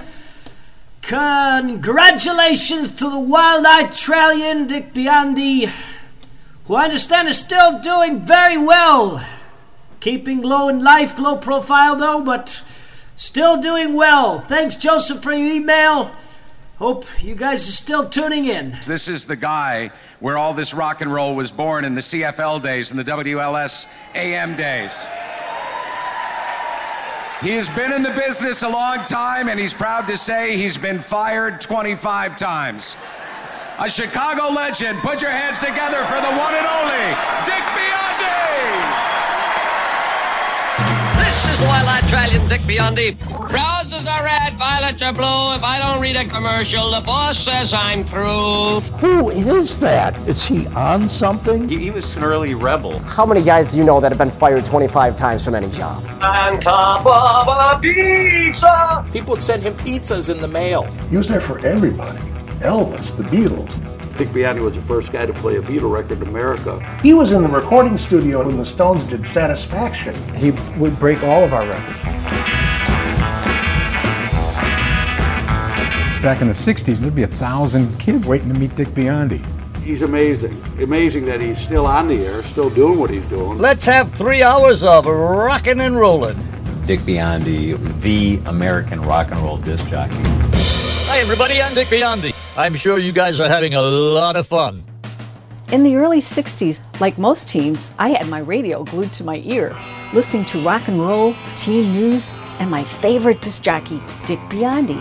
Congratulations 1.01 2.91
to 2.91 3.09
the 3.09 3.19
Wild 3.19 3.64
Eyed 3.64 3.93
Trallion, 3.93 4.67
Dick 4.67 4.93
Biondi, 4.93 5.71
who 6.69 6.75
I 6.75 6.85
understand 6.85 7.29
is 7.29 7.39
still 7.39 7.81
doing 7.81 8.21
very 8.21 8.59
well. 8.59 9.27
Keeping 10.01 10.43
low 10.43 10.69
in 10.69 10.85
life, 10.85 11.19
low 11.19 11.37
profile 11.37 11.97
though, 11.97 12.23
but 12.23 12.49
still 13.17 13.61
doing 13.61 13.95
well. 13.95 14.39
Thanks, 14.39 14.77
Joseph, 14.77 15.23
for 15.23 15.33
your 15.33 15.53
email. 15.53 16.13
Hope 16.77 17.07
you 17.21 17.35
guys 17.35 17.69
are 17.69 17.73
still 17.73 18.09
tuning 18.09 18.45
in. 18.45 18.77
This 18.87 19.09
is 19.09 19.27
the 19.27 19.35
guy 19.35 19.91
where 20.21 20.37
all 20.37 20.53
this 20.53 20.73
rock 20.75 21.01
and 21.01 21.13
roll 21.13 21.35
was 21.35 21.51
born 21.51 21.85
in 21.85 21.95
the 21.95 22.03
CFL 22.03 22.63
days 22.63 22.91
and 22.93 23.01
the 23.01 23.11
WLS 23.11 23.89
AM 24.15 24.55
days. 24.55 25.09
He 27.41 27.51
has 27.51 27.69
been 27.71 27.93
in 27.93 28.03
the 28.03 28.11
business 28.11 28.63
a 28.63 28.69
long 28.69 29.05
time, 29.05 29.49
and 29.49 29.59
he's 29.59 29.73
proud 29.73 30.09
to 30.09 30.17
say 30.17 30.57
he's 30.57 30.77
been 30.77 30.99
fired 30.99 31.61
25 31.61 32.37
times. 32.37 32.97
A 33.81 33.88
Chicago 33.88 34.53
legend. 34.53 34.99
Put 34.99 35.23
your 35.23 35.31
hands 35.31 35.61
together 35.61 36.03
for 36.07 36.21
the 36.21 36.33
one 36.35 36.53
and 36.53 36.67
only 36.67 37.14
Dick 37.47 37.62
Biondi. 37.79 38.35
This 41.25 41.47
is 41.47 41.61
the 41.61 41.64
Wild-Eyed 41.67 42.03
Trallion, 42.09 42.49
Dick 42.49 42.61
Biondi. 42.62 43.17
Roses 43.38 44.05
are 44.05 44.25
red, 44.25 44.55
violets 44.55 45.01
are 45.01 45.12
blue. 45.12 45.55
If 45.55 45.62
I 45.62 45.79
don't 45.79 46.01
read 46.01 46.17
a 46.17 46.25
commercial, 46.25 46.91
the 46.91 47.03
boss 47.03 47.38
says 47.38 47.73
I'm 47.73 48.05
through. 48.09 48.81
Who 48.99 49.31
is 49.31 49.79
that? 49.79 50.19
Is 50.29 50.45
he 50.45 50.67
on 50.69 51.09
something? 51.09 51.69
He, 51.69 51.79
he 51.79 51.91
was 51.93 52.17
an 52.17 52.25
early 52.25 52.55
rebel. 52.55 52.99
How 53.01 53.25
many 53.25 53.43
guys 53.45 53.71
do 53.71 53.79
you 53.79 53.85
know 53.85 54.01
that 54.01 54.11
have 54.11 54.19
been 54.19 54.29
fired 54.29 54.64
25 54.64 55.14
times 55.14 55.45
from 55.45 55.55
any 55.55 55.71
job? 55.71 56.05
On 56.21 56.61
top 56.61 57.07
of 57.07 57.77
a 57.77 57.81
pizza. 57.81 59.07
People 59.12 59.35
would 59.35 59.43
send 59.45 59.62
him 59.62 59.77
pizzas 59.77 60.31
in 60.31 60.41
the 60.41 60.49
mail. 60.49 60.83
He 61.11 61.17
was 61.17 61.29
there 61.29 61.41
for 61.41 61.61
everybody. 61.61 62.19
Elvis, 62.61 63.16
the 63.16 63.23
Beatles. 63.23 63.79
Dick 64.16 64.29
Biondi 64.31 64.61
was 64.61 64.75
the 64.75 64.83
first 64.83 65.12
guy 65.12 65.25
to 65.27 65.33
play 65.33 65.57
a 65.57 65.62
Beatle 65.62 65.92
record 65.92 66.21
in 66.21 66.27
America. 66.27 66.81
He 67.03 67.14
was 67.14 67.31
in 67.31 67.42
the 67.42 67.49
recording 67.49 67.97
studio 67.97 68.44
when 68.44 68.57
the 68.57 68.66
Stones 68.66 69.07
did 69.07 69.25
Satisfaction. 69.25 70.14
He 70.35 70.51
would 70.77 70.99
break 70.99 71.23
all 71.23 71.44
of 71.44 71.55
our 71.55 71.64
records. 71.64 71.99
Back 76.21 76.40
in 76.40 76.49
the 76.49 76.53
60s, 76.53 76.97
there'd 76.97 77.14
be 77.14 77.23
a 77.23 77.29
thousand 77.29 77.97
kids 78.01 78.27
waiting 78.27 78.53
to 78.53 78.59
meet 78.59 78.75
Dick 78.75 78.88
Biondi. 78.88 79.40
He's 79.83 80.03
amazing. 80.03 80.61
Amazing 80.83 81.27
that 81.27 81.40
he's 81.40 81.61
still 81.61 81.87
on 81.87 82.09
the 82.09 82.27
air, 82.27 82.42
still 82.42 82.71
doing 82.71 82.99
what 82.99 83.09
he's 83.09 83.27
doing. 83.29 83.57
Let's 83.57 83.85
have 83.85 84.12
three 84.14 84.42
hours 84.42 84.83
of 84.83 85.07
rocking 85.07 85.81
and 85.81 85.97
rolling. 85.97 86.37
Dick 86.87 87.01
Biondi, 87.01 87.77
the 88.01 88.40
American 88.51 89.01
rock 89.03 89.31
and 89.31 89.38
roll 89.40 89.59
disc 89.59 89.87
jockey. 89.87 90.16
Hi, 91.07 91.21
everybody. 91.21 91.62
I'm 91.62 91.73
Dick 91.73 91.87
Biondi. 91.87 92.35
I'm 92.59 92.75
sure 92.75 92.99
you 92.99 93.12
guys 93.12 93.38
are 93.38 93.49
having 93.49 93.75
a 93.75 93.81
lot 93.81 94.35
of 94.35 94.44
fun. 94.44 94.83
In 95.71 95.85
the 95.85 95.94
early 95.94 96.18
60s, 96.18 96.81
like 97.01 97.16
most 97.16 97.49
teens, 97.49 97.94
I 98.01 98.09
had 98.09 98.27
my 98.27 98.40
radio 98.40 98.83
glued 98.83 99.12
to 99.12 99.23
my 99.23 99.37
ear, 99.44 99.79
listening 100.12 100.44
to 100.47 100.64
rock 100.64 100.88
and 100.88 101.01
roll, 101.01 101.37
teen 101.55 101.92
news, 101.92 102.35
and 102.59 102.68
my 102.68 102.83
favorite 102.83 103.42
disc 103.42 103.62
jockey, 103.62 104.03
Dick 104.27 104.40
Biondi. 104.51 105.01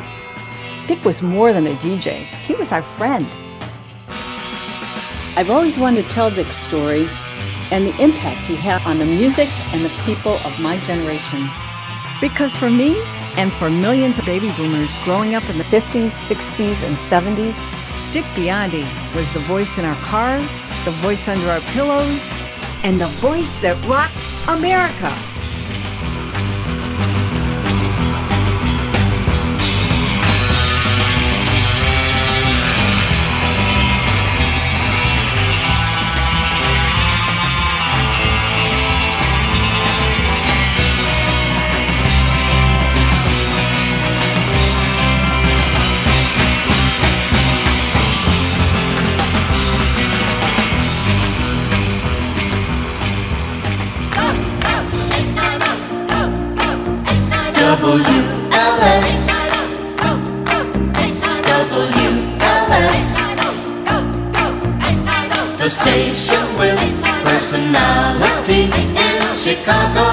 Dick 0.85 1.03
was 1.03 1.23
more 1.23 1.51
than 1.51 1.65
a 1.65 1.73
DJ, 1.77 2.25
he 2.45 2.53
was 2.53 2.71
our 2.71 2.83
friend. 2.83 3.25
I've 5.35 5.49
always 5.49 5.79
wanted 5.79 6.03
to 6.03 6.09
tell 6.09 6.29
Dick's 6.29 6.57
story 6.57 7.09
and 7.71 7.87
the 7.87 7.99
impact 7.99 8.49
he 8.49 8.55
had 8.55 8.83
on 8.83 8.99
the 8.99 9.05
music 9.05 9.49
and 9.73 9.83
the 9.83 10.03
people 10.05 10.33
of 10.45 10.59
my 10.59 10.77
generation. 10.81 11.49
Because 12.21 12.55
for 12.55 12.69
me, 12.69 13.01
and 13.37 13.53
for 13.53 13.69
millions 13.69 14.17
of 14.19 14.25
baby 14.25 14.51
boomers 14.57 14.91
growing 15.03 15.35
up 15.35 15.47
in 15.49 15.57
the 15.57 15.63
50s, 15.63 16.09
60s, 16.09 16.83
and 16.83 16.97
70s. 16.97 17.57
Dick 18.11 18.25
Biondi 18.35 18.85
was 19.15 19.31
the 19.31 19.39
voice 19.41 19.77
in 19.77 19.85
our 19.85 19.95
cars, 20.03 20.49
the 20.85 20.91
voice 20.91 21.27
under 21.27 21.49
our 21.49 21.61
pillows, 21.71 22.21
and 22.83 22.99
the 22.99 23.07
voice 23.21 23.55
that 23.61 23.77
rocked 23.85 24.15
America. 24.47 25.36
WLS 57.87 59.27
The 65.57 65.69
station 65.69 66.43
with 66.59 66.81
personality 67.23 68.63
in 68.63 69.21
Chicago. 69.33 70.06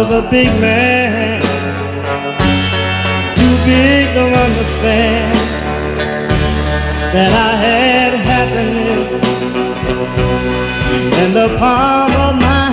was 0.00 0.10
a 0.12 0.30
big 0.30 0.48
man, 0.62 1.42
too 3.36 3.56
big 3.66 4.06
to 4.14 4.24
understand 4.46 5.36
that 7.14 7.32
I 7.48 7.52
had 7.66 8.12
happiness 8.32 9.08
in 11.22 11.34
the 11.34 11.48
palm 11.58 12.12
of 12.12 12.34
my 12.40 12.69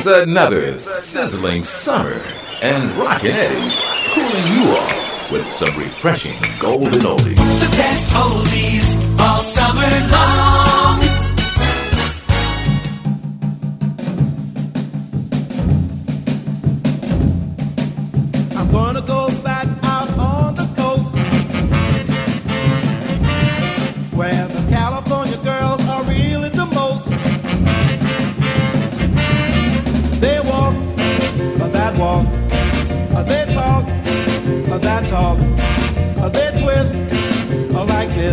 It's 0.00 0.06
another 0.06 0.80
sizzling 0.80 1.62
summer, 1.62 2.22
and 2.62 2.90
Rockin' 2.92 3.32
Eddie's 3.32 3.78
cooling 4.14 4.46
you 4.54 4.70
off 4.70 5.30
with 5.30 5.44
some 5.52 5.78
refreshing 5.78 6.38
golden 6.58 7.02
oldies. 7.02 7.36
The 7.36 7.76
best 7.76 8.10
oldies 8.14 9.20
all 9.20 9.42
summer 9.42 9.82
long. 10.10 10.49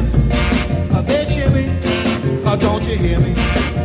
this. 0.01 0.93
Uh, 0.93 1.01
they 1.01 1.25
shimmy, 1.25 1.69
uh, 2.45 2.55
don't 2.55 2.83
you 2.88 2.97
hear 2.97 3.19
me? 3.19 3.33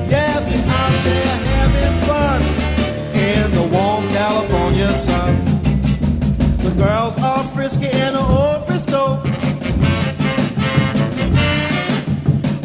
Yes, 0.09 0.45
we're 0.47 0.73
out 0.81 1.05
there 1.05 1.37
having 1.53 1.97
fun 2.09 2.41
in 3.15 3.51
the 3.53 3.67
warm 3.75 4.07
California 4.09 4.91
sun. 4.93 5.45
The 6.59 6.73
girls 6.77 7.17
are 7.23 7.45
frisky 7.55 7.87
and 7.87 8.17
the 8.17 8.21
old 8.21 8.67
Frisco. 8.67 9.23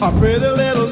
A 0.02 0.12
pretty 0.20 0.40
little 0.40 0.92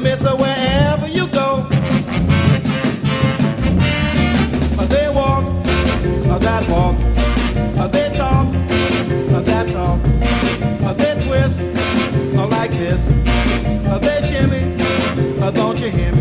Don't 15.54 15.78
you 15.78 15.90
hear 15.90 16.12
me? 16.12 16.15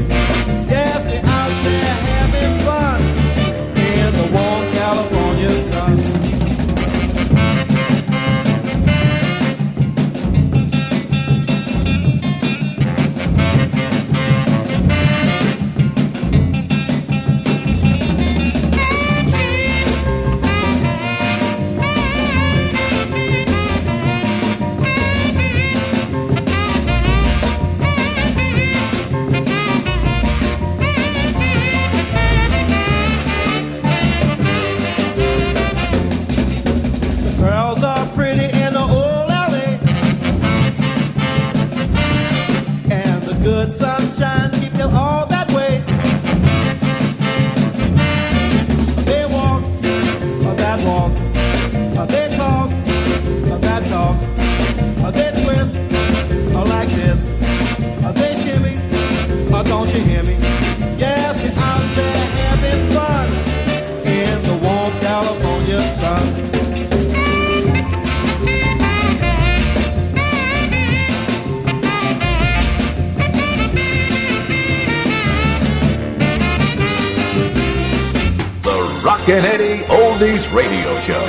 Kennedy 79.25 79.83
Oldies 79.85 80.53
Radio 80.53 80.99
Show. 80.99 81.25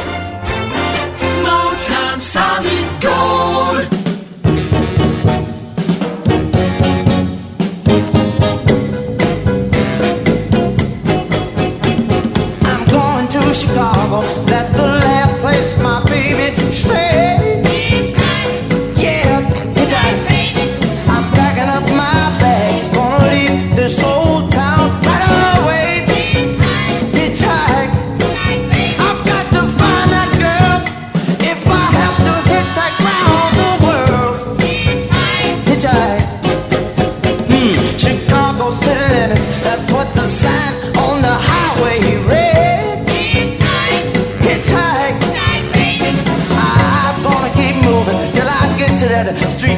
Motown 1.43 2.21
Solid 2.21 3.01
Gold. 3.01 3.89
I'm 12.67 12.87
going 12.87 13.29
to 13.29 13.55
Chicago. 13.55 14.21
That's 14.45 14.77
the 14.77 14.87
last 14.87 15.41
place 15.41 15.79
my 15.81 16.05
baby 16.05 16.55
stays. 16.73 17.06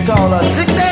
dollar. 0.09 0.43
Sick 0.43 0.88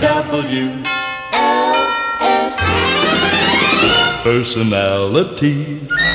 WLS 0.00 0.84
personality. 4.22 6.13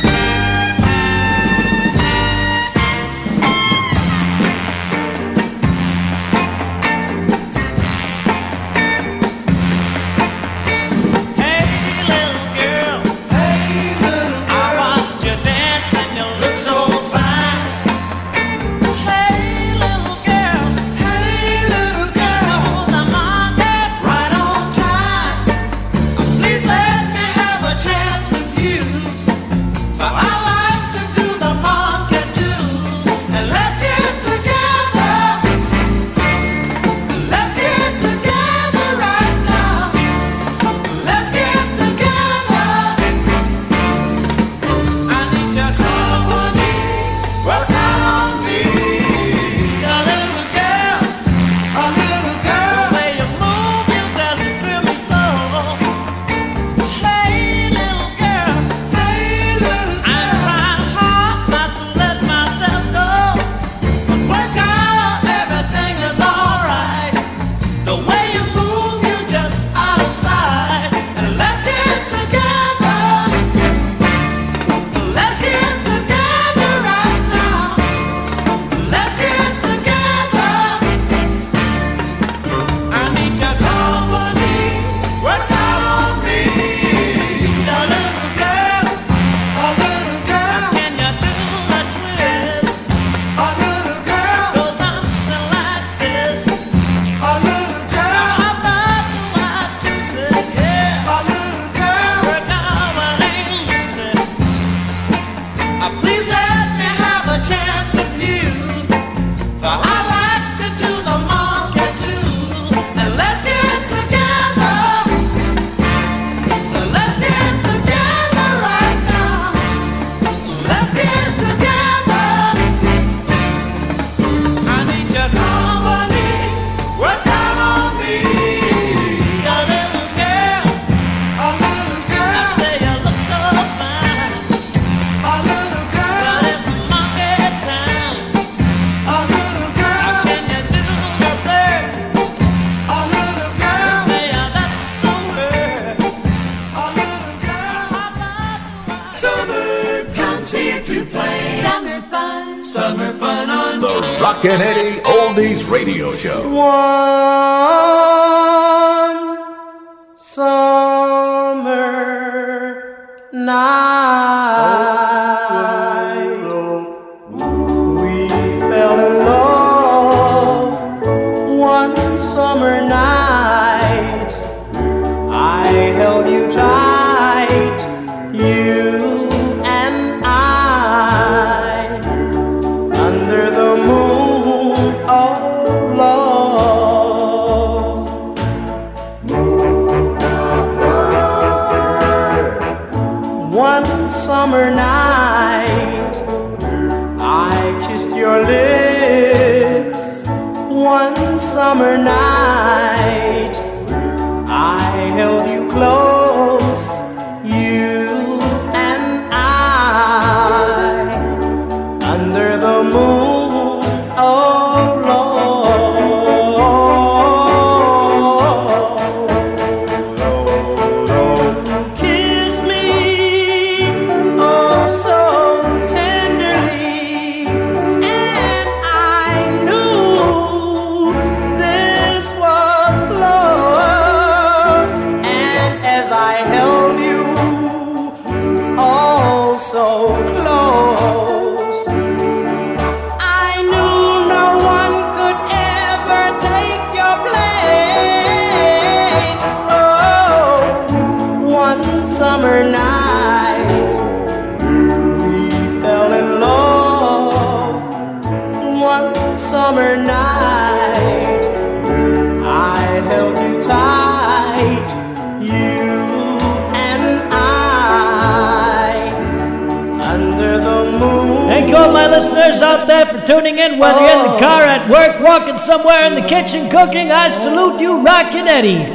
all 271.89 271.93
my 271.95 272.07
listeners 272.07 272.61
out 272.61 272.85
there 272.85 273.05
for 273.07 273.25
tuning 273.25 273.57
in, 273.57 273.79
whether 273.79 273.99
you're 273.99 274.11
in 274.11 274.25
the 274.25 274.35
oh. 274.35 274.39
car, 274.39 274.61
at 274.61 274.87
work, 274.89 275.19
walking 275.21 275.57
somewhere, 275.57 276.05
in 276.05 276.13
the 276.13 276.21
kitchen, 276.21 276.69
cooking. 276.69 277.11
I 277.11 277.29
salute 277.29 277.81
you, 277.81 278.03
Rockin' 278.03 278.47
Eddie. 278.47 278.85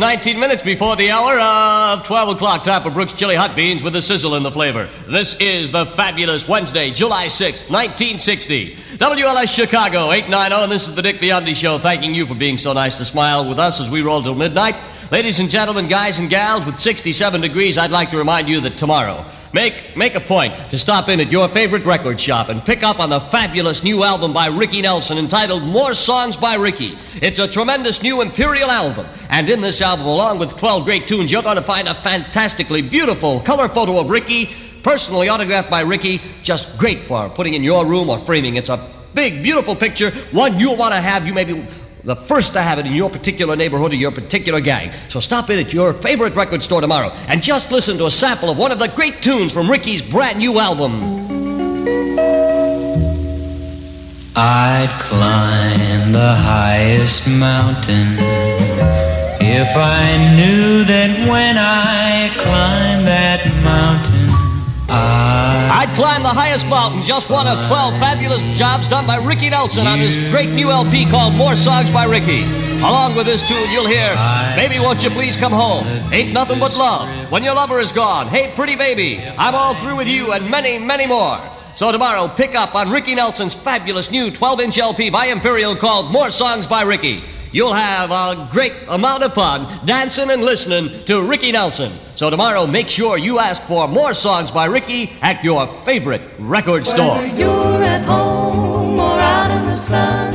Time 0.00 0.16
19 0.16 0.40
minutes 0.40 0.62
before 0.62 0.96
the 0.96 1.10
hour 1.10 1.38
of 1.38 2.06
12 2.06 2.36
o'clock. 2.36 2.62
Time 2.62 2.82
for 2.82 2.90
Brooks 2.90 3.12
Chili 3.12 3.34
Hot 3.34 3.54
Beans 3.54 3.82
with 3.82 3.94
a 3.96 4.00
sizzle 4.00 4.34
in 4.34 4.42
the 4.42 4.50
flavor. 4.50 4.88
This 5.06 5.34
is 5.40 5.72
the 5.72 5.84
fabulous 5.84 6.48
Wednesday, 6.48 6.90
July 6.90 7.26
6th, 7.26 7.70
1960. 7.70 8.76
WLS 8.96 9.54
Chicago 9.54 10.10
890, 10.10 10.62
and 10.62 10.72
this 10.72 10.88
is 10.88 10.94
the 10.94 11.02
Dick 11.02 11.16
Biondi 11.16 11.54
Show. 11.54 11.78
Thanking 11.78 12.14
you 12.14 12.26
for 12.26 12.34
being 12.34 12.56
so 12.56 12.72
nice 12.72 12.96
to 12.96 13.04
smile 13.04 13.46
with 13.46 13.58
us 13.58 13.80
as 13.80 13.90
we 13.90 14.00
roll 14.00 14.22
till 14.22 14.34
midnight. 14.34 14.76
Ladies 15.10 15.38
and 15.38 15.50
gentlemen, 15.50 15.86
guys 15.86 16.18
and 16.18 16.30
gals, 16.30 16.64
with 16.64 16.80
67 16.80 17.40
degrees, 17.40 17.76
I'd 17.76 17.90
like 17.90 18.10
to 18.10 18.16
remind 18.16 18.48
you 18.48 18.60
that 18.62 18.78
tomorrow, 18.78 19.24
Make, 19.52 19.96
make 19.96 20.14
a 20.14 20.20
point 20.20 20.54
to 20.70 20.78
stop 20.78 21.08
in 21.08 21.18
at 21.18 21.32
your 21.32 21.48
favorite 21.48 21.84
record 21.84 22.20
shop 22.20 22.50
and 22.50 22.64
pick 22.64 22.84
up 22.84 23.00
on 23.00 23.10
the 23.10 23.18
fabulous 23.18 23.82
new 23.82 24.04
album 24.04 24.32
by 24.32 24.46
Ricky 24.46 24.80
Nelson 24.80 25.18
entitled 25.18 25.64
More 25.64 25.92
Songs 25.92 26.36
by 26.36 26.54
Ricky. 26.54 26.96
It's 27.20 27.40
a 27.40 27.48
tremendous 27.48 28.00
new 28.00 28.20
Imperial 28.20 28.70
album. 28.70 29.06
And 29.28 29.50
in 29.50 29.60
this 29.60 29.82
album, 29.82 30.06
along 30.06 30.38
with 30.38 30.56
12 30.56 30.84
great 30.84 31.08
tunes, 31.08 31.32
you're 31.32 31.42
going 31.42 31.56
to 31.56 31.62
find 31.62 31.88
a 31.88 31.96
fantastically 31.96 32.80
beautiful 32.80 33.40
color 33.40 33.68
photo 33.68 33.98
of 33.98 34.08
Ricky, 34.08 34.50
personally 34.84 35.28
autographed 35.28 35.68
by 35.68 35.80
Ricky, 35.80 36.20
just 36.44 36.78
great 36.78 37.00
for 37.00 37.28
putting 37.28 37.54
in 37.54 37.64
your 37.64 37.84
room 37.84 38.08
or 38.08 38.20
framing. 38.20 38.54
It's 38.54 38.68
a 38.68 38.88
big, 39.14 39.42
beautiful 39.42 39.74
picture, 39.74 40.12
one 40.30 40.60
you'll 40.60 40.76
want 40.76 40.94
to 40.94 41.00
have. 41.00 41.26
You 41.26 41.34
may 41.34 41.44
be 41.44 41.66
the 42.04 42.16
first 42.16 42.52
to 42.54 42.62
have 42.62 42.78
it 42.78 42.86
in 42.86 42.92
your 42.92 43.10
particular 43.10 43.56
neighborhood 43.56 43.92
or 43.92 43.96
your 43.96 44.12
particular 44.12 44.60
gang. 44.60 44.92
So 45.08 45.20
stop 45.20 45.50
in 45.50 45.58
at 45.58 45.72
your 45.72 45.92
favorite 45.92 46.34
record 46.34 46.62
store 46.62 46.80
tomorrow 46.80 47.10
and 47.28 47.42
just 47.42 47.70
listen 47.70 47.98
to 47.98 48.06
a 48.06 48.10
sample 48.10 48.50
of 48.50 48.58
one 48.58 48.72
of 48.72 48.78
the 48.78 48.88
great 48.88 49.22
tunes 49.22 49.52
from 49.52 49.70
Ricky's 49.70 50.02
brand 50.02 50.38
new 50.38 50.58
album. 50.58 51.28
I'd 54.36 54.96
climb 55.00 56.12
the 56.12 56.34
highest 56.34 57.28
mountain 57.28 58.16
if 59.42 59.76
I 59.76 60.34
knew 60.36 60.84
that 60.84 61.28
when 61.28 61.56
I 61.58 62.30
climb 62.38 63.04
that 63.04 63.42
mountain, 63.64 64.28
I 64.88 65.29
I'd 65.72 65.94
climb 65.94 66.24
the 66.24 66.28
highest 66.28 66.66
mountain, 66.66 67.04
just 67.04 67.30
one 67.30 67.46
of 67.46 67.64
12 67.68 67.94
fabulous 68.00 68.42
jobs 68.58 68.88
done 68.88 69.06
by 69.06 69.18
Ricky 69.18 69.48
Nelson 69.48 69.86
on 69.86 70.00
his 70.00 70.16
great 70.28 70.50
new 70.50 70.68
LP 70.68 71.08
called 71.08 71.32
More 71.34 71.54
Songs 71.54 71.88
by 71.90 72.06
Ricky. 72.06 72.42
Along 72.80 73.14
with 73.14 73.26
this 73.26 73.46
tune, 73.46 73.70
you'll 73.70 73.86
hear 73.86 74.16
Baby 74.56 74.80
Won't 74.80 75.04
You 75.04 75.10
Please 75.10 75.36
Come 75.36 75.52
Home, 75.52 75.84
Ain't 76.12 76.32
Nothing 76.32 76.58
But 76.58 76.76
Love, 76.76 77.30
When 77.30 77.44
Your 77.44 77.54
Lover 77.54 77.78
Is 77.78 77.92
Gone, 77.92 78.26
Hey 78.26 78.52
Pretty 78.56 78.74
Baby, 78.74 79.22
I'm 79.38 79.54
All 79.54 79.76
Through 79.76 79.94
With 79.94 80.08
You, 80.08 80.32
and 80.32 80.50
many, 80.50 80.76
many 80.76 81.06
more. 81.06 81.38
So 81.76 81.92
tomorrow, 81.92 82.26
pick 82.26 82.56
up 82.56 82.74
on 82.74 82.90
Ricky 82.90 83.14
Nelson's 83.14 83.54
fabulous 83.54 84.10
new 84.10 84.32
12-inch 84.32 84.76
LP 84.76 85.08
by 85.08 85.26
Imperial 85.26 85.76
called 85.76 86.10
More 86.10 86.32
Songs 86.32 86.66
by 86.66 86.82
Ricky. 86.82 87.22
You'll 87.52 87.74
have 87.74 88.12
a 88.12 88.48
great 88.52 88.72
amount 88.86 89.24
of 89.24 89.34
fun 89.34 89.84
dancing 89.84 90.30
and 90.30 90.42
listening 90.42 91.04
to 91.06 91.22
Ricky 91.22 91.50
Nelson. 91.50 91.92
So 92.14 92.30
tomorrow, 92.30 92.64
make 92.66 92.88
sure 92.88 93.18
you 93.18 93.40
ask 93.40 93.62
for 93.62 93.88
more 93.88 94.14
songs 94.14 94.52
by 94.52 94.66
Ricky 94.66 95.12
at 95.20 95.42
your 95.42 95.66
favorite 95.82 96.22
record 96.38 96.86
store. 96.86 97.16
Whether 97.16 97.36
you're 97.36 97.82
at 97.82 98.04
home 98.04 99.00
or 99.00 99.18
out 99.18 99.50
in 99.50 99.64
the 99.64 99.74
sun, 99.74 100.32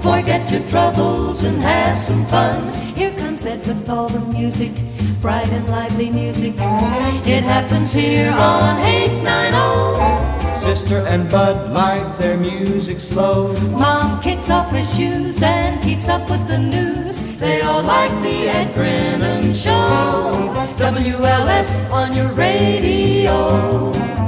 forget 0.00 0.50
your 0.52 0.66
troubles 0.68 1.42
and 1.42 1.60
have 1.62 1.98
some 1.98 2.24
fun. 2.26 2.72
Here 2.94 3.12
comes 3.18 3.44
Ed 3.44 3.66
with 3.66 3.88
all 3.88 4.08
the 4.08 4.20
music, 4.32 4.70
bright 5.20 5.48
and 5.48 5.68
lively 5.68 6.10
music. 6.10 6.54
It 7.26 7.44
happens 7.44 7.92
here 7.92 8.32
on 8.32 8.78
890. 8.80 10.58
Sister 10.58 10.98
and 11.06 11.30
Bud 11.30 11.72
like 11.72 12.18
their 12.18 12.36
music 12.36 13.00
slow. 13.00 13.54
Mom 13.70 14.20
kicks 14.20 14.50
off 14.50 14.70
her 14.70 14.84
shoes 14.84 15.42
and 15.42 15.82
keeps 15.82 16.08
up 16.08 16.28
with 16.30 16.46
the 16.48 16.58
news. 16.58 17.20
They 17.38 17.62
all 17.62 17.82
like 17.82 18.12
the 18.22 18.48
Ed 18.48 18.74
Grennan 18.74 19.54
Show. 19.54 20.52
WLS 20.76 21.90
on 21.90 22.14
your 22.14 22.28
radio. 22.34 24.19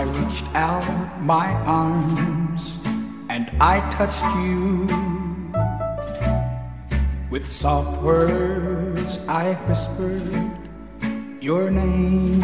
I 0.00 0.04
reached 0.04 0.46
out 0.54 1.20
my 1.20 1.52
arms 1.66 2.78
and 3.28 3.50
I 3.60 3.80
touched 3.90 4.24
you. 4.40 4.88
With 7.30 7.46
soft 7.46 8.00
words 8.00 9.18
I 9.28 9.52
whispered 9.68 10.24
your 11.38 11.70
name. 11.70 12.42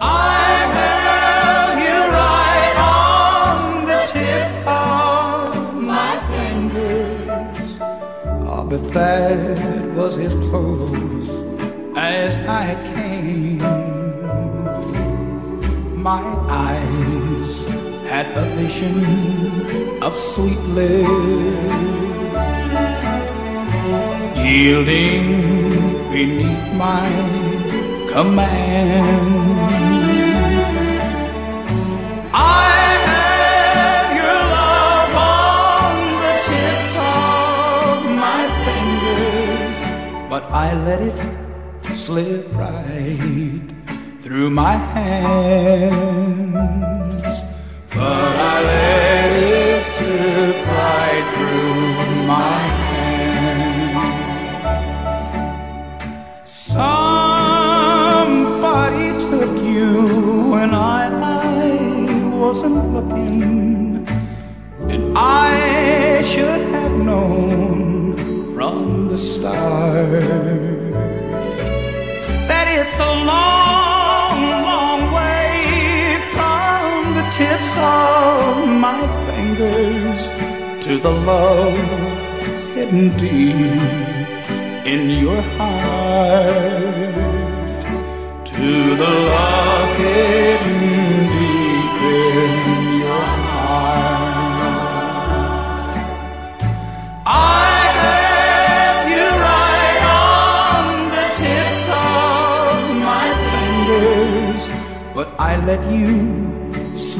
I 0.00 0.48
held 0.76 1.76
you 1.84 1.98
right 2.16 2.76
on 2.96 3.84
the 3.84 4.00
tips 4.16 4.56
of 4.66 5.74
my 5.74 6.14
fingers. 6.32 7.78
Ah, 7.82 8.62
oh, 8.62 8.64
but 8.64 8.82
that 8.94 9.94
was 9.94 10.16
as 10.16 10.32
close 10.48 11.36
as 11.94 12.38
I 12.48 12.74
came 12.94 13.85
my 16.06 16.22
eyes 16.48 17.64
had 18.10 18.26
a 18.38 18.44
vision 18.54 18.96
of 20.06 20.14
sweet 20.16 20.62
lips, 20.78 21.66
yielding 24.38 25.26
beneath 26.14 26.68
my 26.84 27.10
command. 28.12 29.34
but 40.30 40.42
I 40.66 40.68
let 40.86 41.00
it 41.00 41.18
slip 41.96 42.52
right 42.52 43.75
through 44.26 44.50
my 44.50 44.76
hands. 44.94 46.22
But 47.90 48.36
I 48.54 48.60
let 48.70 49.30
it 49.30 49.86
slip 49.86 50.66
right 50.66 51.24
through 51.34 52.26
my 52.26 52.58
hands. 52.90 54.10
Somebody 56.50 57.06
took 59.26 59.54
you 59.64 59.90
when 60.50 60.74
I, 60.74 61.02
I 61.22 62.34
wasn't 62.34 62.92
looking, 62.94 64.08
and 64.90 65.16
I 65.16 66.20
should 66.22 66.62
have 66.74 66.96
known 67.10 68.16
from 68.52 69.06
the 69.06 69.16
start 69.16 70.20
that 72.50 72.66
it's 72.76 72.98
a 72.98 73.24
long, 73.24 73.55
of 77.76 78.68
my 78.68 79.06
fingers 79.26 80.28
to 80.84 80.98
the 80.98 81.10
love 81.10 81.74
hidden 82.74 83.16
deep 83.16 84.46
in 84.86 85.10
your 85.10 85.42
heart. 85.58 86.84
To 88.46 88.96
the 88.96 89.12
love 89.32 89.96
hidden 89.96 91.25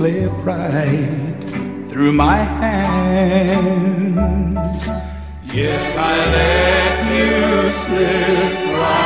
slip 0.07 0.33
right 0.45 1.35
through 1.89 2.13
my 2.13 2.37
hands. 2.37 4.07
Yes, 5.53 5.97
I 5.97 6.17
let 6.37 7.13
you 7.13 7.71
slip 7.73 8.55
right 8.79 9.06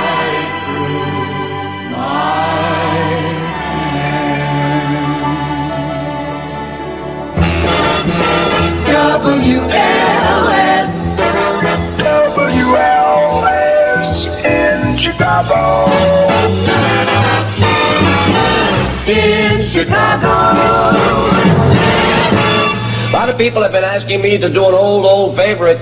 people 23.41 23.63
have 23.63 23.73
been 23.73 23.85
asking 23.85 24.21
me 24.21 24.37
to 24.37 24.53
do 24.53 24.67
an 24.69 24.75
old, 24.75 25.07
old 25.07 25.35
favorite 25.35 25.81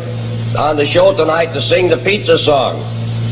on 0.55 0.77
the 0.77 0.87
show 0.95 1.11
tonight 1.17 1.53
to 1.53 1.61
sing 1.67 1.91
the 1.91 1.99
pizza 2.07 2.39
song. 2.47 2.79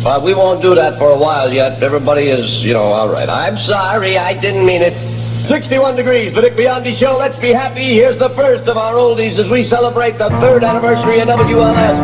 But 0.03 0.25
we 0.25 0.35
won't 0.35 0.61
do 0.63 0.75
that 0.75 0.99
for 0.99 1.11
a 1.11 1.17
while 1.17 1.53
yet. 1.53 1.81
Everybody 1.81 2.27
is, 2.27 2.45
you 2.65 2.73
know, 2.75 2.91
all 2.91 3.09
right. 3.09 3.29
I'm 3.31 3.57
sorry, 3.71 4.19
I 4.19 4.35
didn't 4.35 4.67
mean 4.67 4.83
it. 4.83 4.99
61 5.49 5.95
degrees, 5.95 6.35
the 6.35 6.41
Dick 6.41 6.55
Biondi 6.55 6.99
Show. 6.99 7.17
Let's 7.17 7.39
be 7.39 7.53
happy. 7.53 7.95
Here's 7.95 8.19
the 8.19 8.31
first 8.35 8.69
of 8.69 8.77
our 8.77 8.95
oldies 8.95 9.39
as 9.39 9.49
we 9.49 9.71
celebrate 9.71 10.19
the 10.19 10.29
third 10.43 10.65
anniversary 10.65 11.21
of 11.21 11.29
WLS. 11.29 11.95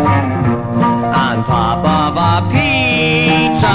On 1.11 1.43
top 1.43 1.83
of 1.83 2.15
a 2.15 2.47
pizza, 2.55 3.73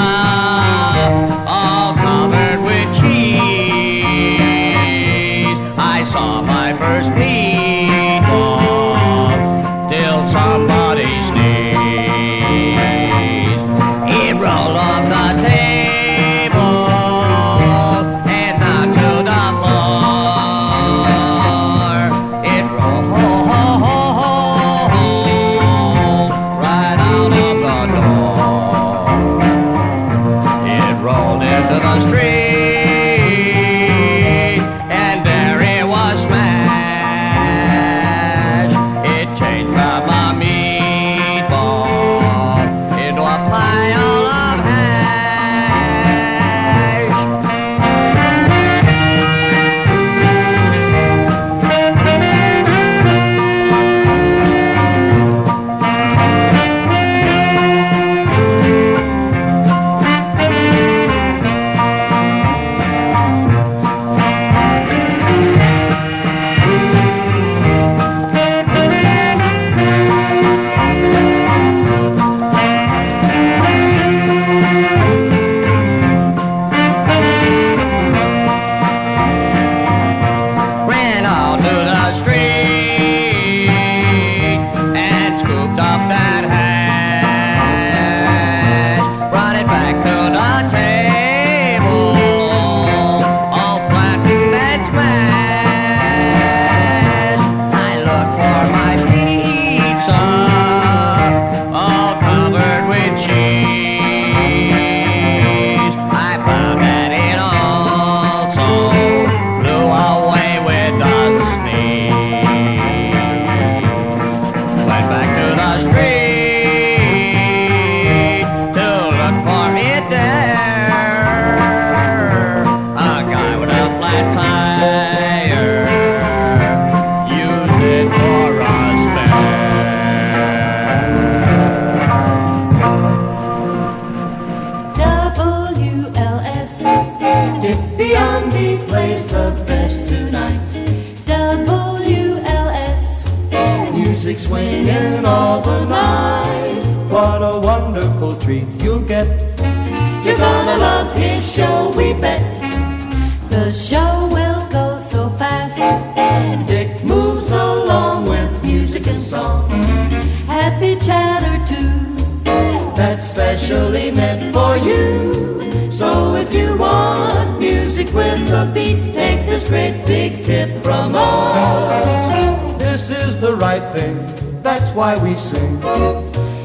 with 168.17 168.49
a 168.49 168.65
beat, 168.73 169.15
take 169.15 169.45
this 169.45 169.69
great 169.69 170.03
big 170.07 170.43
tip 170.43 170.69
from 170.81 171.13
us. 171.15 172.79
This 172.79 173.11
is 173.11 173.39
the 173.39 173.55
right 173.55 173.93
thing, 173.93 174.17
that's 174.63 174.89
why 174.91 175.15
we 175.23 175.35
sing. 175.37 175.73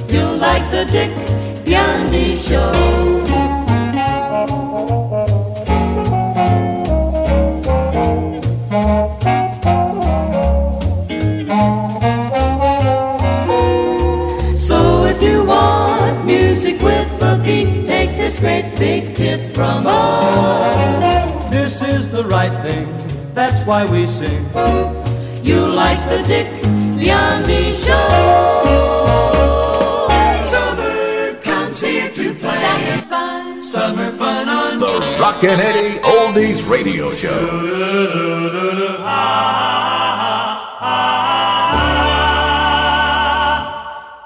You'll 0.09 0.39
like 0.39 0.65
the 0.71 0.87
Dick 0.91 1.13
Biondi 1.67 2.39
Show. 2.41 2.73
So 14.57 15.05
if 15.05 15.23
you 15.23 15.45
want 15.45 16.25
music 16.25 16.81
with 16.81 17.23
a 17.23 17.39
beat, 17.45 17.87
take 17.87 18.17
this 18.17 18.41
great 18.41 18.75
big 18.79 19.15
tip 19.15 19.55
from 19.55 19.87
us. 19.87 21.12
This 21.93 22.07
is 22.07 22.11
the 22.11 22.25
right 22.25 22.55
thing, 22.63 22.89
that's 23.35 23.67
why 23.67 23.85
we 23.85 24.07
sing. 24.07 24.47
You 25.45 25.67
like 25.67 26.01
the 26.09 26.23
Dick 26.27 26.49
Biondi 26.97 27.75
Show. 27.75 28.09
Summer 30.49 31.35
comes 31.43 31.83
here 31.83 32.11
to 32.11 32.35
play. 32.37 33.03
Fun. 33.11 33.63
Summer 33.63 34.11
fun 34.13 34.49
on 34.49 34.81
The 34.81 35.19
Rockin' 35.21 35.61
Eddie 35.61 36.01
Oldies 36.01 36.67
Radio 36.67 37.13
Show. 37.13 37.29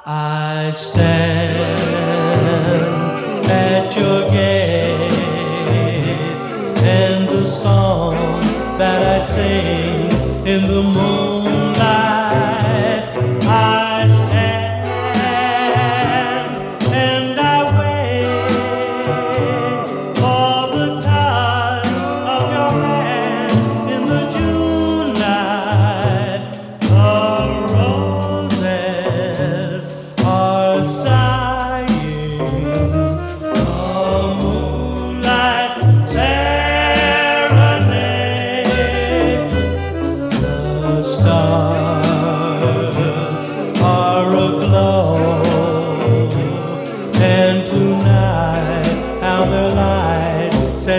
I 0.07 0.71
stand 0.73 1.16
the 10.77 10.83
moonlight, 10.83 11.36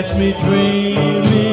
sets 0.02 0.14
me 0.14 0.32
dreaming. 0.34 1.47